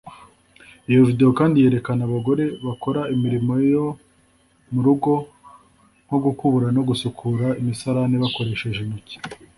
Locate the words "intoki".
8.81-9.15